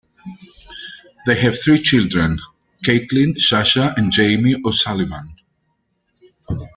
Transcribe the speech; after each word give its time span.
They 1.27 1.39
have 1.41 1.61
three 1.61 1.77
children, 1.77 2.39
Caitlin, 2.83 3.37
Sascha 3.37 3.95
and 3.95 4.11
Jamie 4.11 4.55
O'Sullivan. 4.65 5.35